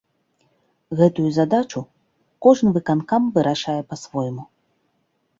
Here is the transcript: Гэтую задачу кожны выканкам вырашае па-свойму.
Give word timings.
Гэтую 0.99 1.25
задачу 1.35 1.81
кожны 2.47 2.69
выканкам 2.77 3.27
вырашае 3.35 3.77
па-свойму. 3.91 4.43